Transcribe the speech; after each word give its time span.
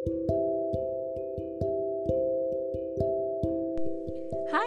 Hi 0.00 0.08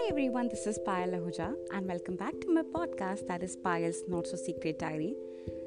everyone, 0.09 0.49
this 0.49 0.67
is 0.67 0.77
Payal 0.87 1.15
Ahuja 1.15 1.55
and 1.71 1.87
welcome 1.87 2.15
back 2.15 2.35
to 2.41 2.53
my 2.53 2.61
podcast 2.61 3.25
that 3.28 3.41
is 3.41 3.57
Payal's 3.65 4.04
Not 4.07 4.27
So 4.27 4.38
Secret 4.38 4.77
Diary. 4.79 5.15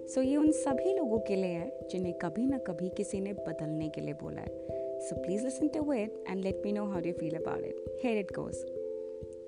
so 0.08 0.21
so, 0.21 0.26
ये 0.26 0.37
उन 0.37 0.52
सभी 0.52 0.96
लोगों 0.96 1.18
के 1.18 1.37
लिए 1.37 1.50
है 1.50 1.88
जिन्हें 1.90 2.14
कभी 2.14 2.46
ना 2.46 2.58
कभी 2.58 2.88
किसी 2.88 3.21
ने 3.21 3.32
बदलने 3.32 3.88
के 3.88 4.00
लिए 4.00 4.14
बोला 4.14 4.40
है। 4.40 4.66
So 5.00 5.23
please 5.23 5.45
listen 5.45 5.69
to 5.69 5.93
it 5.93 6.25
and 6.30 6.45
let 6.45 6.62
me 6.64 6.73
know 6.73 6.85
how 6.85 7.01
you 7.07 7.12
feel 7.12 7.35
about 7.35 7.64
it 7.64 8.01
here 8.05 8.19
it 8.19 8.33
goes 8.33 8.55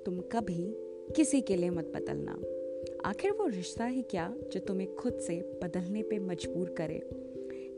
तुम 0.07 0.21
कभी 0.21 0.75
किसी 1.17 1.41
के 1.41 1.57
लिए 1.57 1.71
मत 1.71 1.93
बदलना। 1.97 2.39
आखिर 3.05 3.31
वो 3.31 3.47
रिश्ता 3.47 3.87
ही 3.87 4.03
क्या 4.03 4.35
जो 4.53 4.61
तुम्हें 4.61 4.95
खुद 4.95 5.19
से 5.19 5.59
बदलने 5.63 6.03
पे 6.03 6.19
मजबूर 6.19 6.69
करे? 6.69 7.28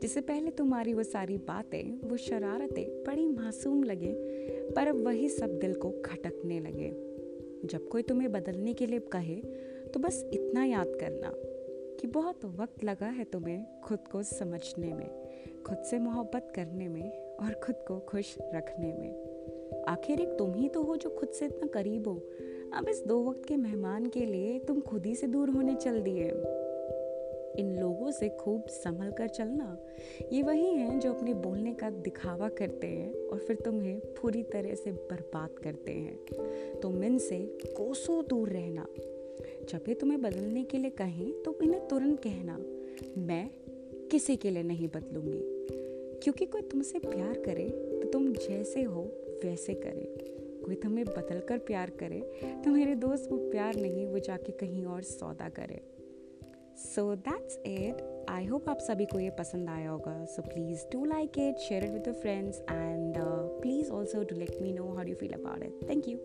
जिससे 0.01 0.21
पहले 0.21 0.51
तुम्हारी 0.51 0.93
वो 0.93 1.03
सारी 1.03 1.37
बातें, 1.37 2.09
वो 2.09 2.17
शरारतें 2.17 3.03
बड़ी 3.03 3.27
मासूम 3.27 3.83
लगे, 3.83 4.13
पर 4.75 4.87
अब 4.87 5.03
वही 5.05 5.29
सब 5.29 5.57
दिल 5.59 5.73
को 5.73 5.91
खटकने 6.05 6.59
लगे। 6.59 6.89
जब 7.65 7.87
कोई 7.87 8.01
तुम्हें 8.01 8.31
बदलने 8.31 8.73
के 8.73 8.85
लिए 8.85 8.99
कहे 9.13 9.35
तो 9.85 9.99
बस 9.99 10.23
इतना 10.33 10.63
याद 10.65 10.91
करना 10.99 11.31
कि 11.99 12.07
बहुत 12.07 12.45
वक्त 12.45 12.83
लगा 12.83 13.07
है 13.07 13.23
तुम्हें 13.23 13.65
खुद 13.81 14.07
को 14.11 14.21
समझने 14.23 14.93
में, 14.93 15.09
खुद 15.65 15.77
से 15.77 15.99
मोहब्बत 15.99 16.51
करने 16.55 16.87
में 16.87 17.35
और 17.35 17.53
खुद 17.63 17.75
को 17.87 17.99
खुश 17.99 18.35
रखने 18.55 18.93
में। 18.93 19.83
आखिर 19.87 20.21
एक 20.21 20.29
तुम 20.29 20.53
ही 20.53 20.69
तो 20.69 20.81
हो 20.83 20.95
जो 20.97 21.09
खुद 21.09 21.29
से 21.29 21.45
इतना 21.45 21.67
करीब 21.67 22.07
हो। 22.07 22.15
अब 22.73 22.87
इस 22.89 23.03
दो 23.07 23.23
वक्त 23.23 23.45
के 23.47 23.57
मेहमान 23.57 24.05
के 24.05 24.25
लिए 24.25 24.59
तुम 24.59 24.79
खुद 24.79 25.05
ही 25.05 25.15
से 25.15 25.27
दूर 25.27 25.49
होने 25.49 25.75
चल 25.75 26.01
दिए। 26.01 26.29
इन 27.59 27.75
लोगों 27.79 28.11
से 28.11 28.29
खूब 28.29 28.67
संभल 28.67 29.11
कर 29.11 29.27
चलना। 29.27 29.77
ये 30.31 30.41
वही 30.43 30.67
हैं 30.67 30.99
जो 30.99 31.13
अपने 31.13 31.33
बोलने 31.33 31.73
का 31.73 31.89
दिखावा 31.89 32.49
करते 32.49 32.87
हैं 32.87 33.13
और 33.27 33.39
फिर 33.39 33.55
तुम्हें 33.55 33.99
पूरी 33.99 34.43
तरह 34.43 34.75
से 34.75 34.91
बर्बाद 34.91 35.59
करते 35.63 35.91
हैं। 35.91 36.79
तुम 36.81 37.03
इनसे 37.03 37.39
कोसों 37.67 38.23
दूर 38.25 38.49
रहना। 38.49 38.85
जब 39.69 39.83
ये 39.87 39.93
तुम्हें 39.93 40.21
बदलने 40.21 40.63
के 40.63 40.77
लिए 40.77 40.91
कहें 40.91 41.31
तो 41.43 41.57
इन्हें 41.63 41.87
तुरंत 41.87 42.19
कहना, 42.19 42.57
मैं 43.17 43.49
किसी 44.11 44.35
के 44.35 44.49
लिए 44.49 44.63
नहीं 44.63 44.87
बदलूँगी। 44.87 45.41
क्योंकि 46.23 46.45
कोई 46.45 46.61
तुमसे 46.61 46.99
प्यार 46.99 47.39
करे 47.39 47.69
तो 47.69 48.09
तुम 48.09 48.33
जैसे 48.33 48.83
हो, 48.83 49.01
वैसे 49.43 49.73
करे। 49.73 50.15
कोई 50.65 50.75
तुम्हें 50.75 51.05
बदल 51.05 51.39
कर 51.39 51.57
प्यार 51.57 51.89
करे 51.89 52.19
तो 52.65 52.71
मेरे 52.71 52.95
दोस्त 52.95 53.31
वो 53.31 53.37
प्यार 53.51 53.75
नहीं, 53.75 54.05
वो 54.07 54.19
जाके 54.19 54.51
कहीं 54.51 54.85
और 54.85 55.01
सौदा 55.03 55.49
करे। 55.49 55.81
So 56.81 57.15
that's 57.15 57.57
it 57.65 58.25
I 58.29 58.45
hope 58.45 58.69
आप 58.69 58.77
सभी 58.77 59.05
को 59.05 59.19
ये 59.19 59.29
पसंद 59.29 59.69
आया 59.69 59.89
होगा। 59.89 60.13
So 60.25 60.41
please 60.41 60.85
do 60.91 61.03
like 61.05 61.37
it 61.37 61.57
share 61.57 61.83
it 61.83 61.91
with 61.91 62.13
friends 62.13 62.59
and 62.59 63.15
please 63.61 63.91
also 63.91 64.23
to 64.23 64.35
let 64.35 64.61
me 64.61 64.73
know 64.73 64.87
how 64.93 65.05
you 65.05 65.15
feel 65.15 65.33
about 65.33 65.63
it 65.63 65.89
thank 65.89 66.07
you 66.07 66.17